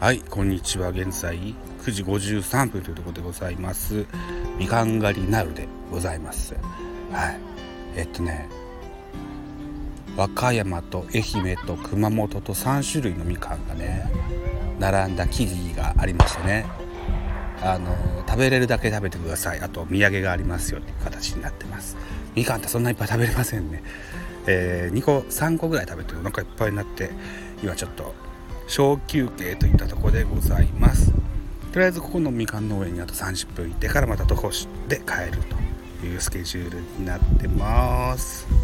[0.00, 0.90] はいこんにちは。
[0.90, 1.36] 現在
[1.82, 4.06] 9時53分というところでございます。
[4.56, 6.54] みかん狩りなるでございます。
[7.10, 7.40] はい。
[7.96, 8.48] えっとね
[10.16, 14.08] 和歌山と愛媛と熊本と3種類のみかんがね
[14.78, 16.64] 並んだ木々がありましてね。
[17.60, 17.92] あの
[18.28, 19.60] 食べれるだけ食べてください。
[19.60, 21.96] あと土産がありますよっていう形になってます。
[22.36, 23.82] みかんってそんないっぱい食べれませんね。
[24.46, 27.10] えー、2個3個ぐらい食べてお腹いっぱいになって
[27.64, 28.14] 今ちょっと
[28.68, 31.10] 小休憩といったとこでございます。
[31.72, 34.50] とりあえずここのみかん農園にあと30分行ってからまた徒歩
[34.88, 35.42] で帰る
[36.00, 38.57] というスケジュールになってます。